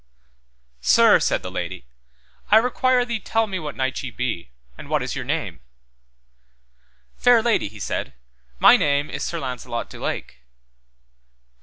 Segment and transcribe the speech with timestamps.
[0.79, 1.85] Sir, said the lady,
[2.49, 5.59] I require thee tell me what knight ye be, and what is your name?
[7.15, 8.15] Fair lady, he said,
[8.57, 10.39] my name is Sir Launcelot du Lake.